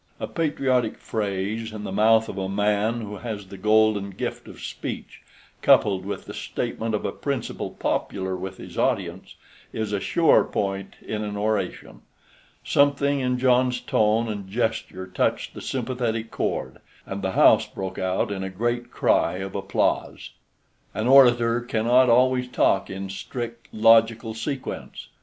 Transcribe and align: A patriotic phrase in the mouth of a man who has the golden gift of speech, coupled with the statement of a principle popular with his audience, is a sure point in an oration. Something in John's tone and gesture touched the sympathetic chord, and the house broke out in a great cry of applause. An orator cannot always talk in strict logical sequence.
A 0.19 0.25
patriotic 0.25 0.97
phrase 0.97 1.71
in 1.71 1.83
the 1.83 1.91
mouth 1.91 2.27
of 2.27 2.35
a 2.35 2.49
man 2.49 3.01
who 3.01 3.17
has 3.17 3.45
the 3.45 3.55
golden 3.57 4.09
gift 4.09 4.47
of 4.47 4.59
speech, 4.59 5.21
coupled 5.61 6.05
with 6.07 6.25
the 6.25 6.33
statement 6.33 6.95
of 6.95 7.05
a 7.05 7.11
principle 7.11 7.69
popular 7.69 8.35
with 8.35 8.57
his 8.57 8.79
audience, 8.79 9.35
is 9.71 9.93
a 9.93 9.99
sure 9.99 10.43
point 10.43 10.95
in 11.05 11.23
an 11.23 11.37
oration. 11.37 12.01
Something 12.63 13.19
in 13.19 13.37
John's 13.37 13.79
tone 13.79 14.27
and 14.27 14.49
gesture 14.49 15.05
touched 15.05 15.53
the 15.53 15.61
sympathetic 15.61 16.31
chord, 16.31 16.79
and 17.05 17.21
the 17.21 17.33
house 17.33 17.67
broke 17.67 17.99
out 17.99 18.31
in 18.31 18.43
a 18.43 18.49
great 18.49 18.89
cry 18.89 19.33
of 19.35 19.53
applause. 19.53 20.31
An 20.95 21.07
orator 21.07 21.61
cannot 21.61 22.09
always 22.09 22.47
talk 22.47 22.89
in 22.89 23.07
strict 23.09 23.67
logical 23.71 24.33
sequence. 24.33 25.09